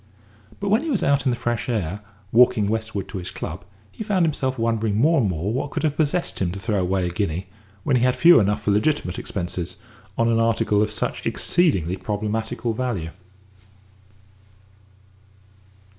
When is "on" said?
10.17-10.27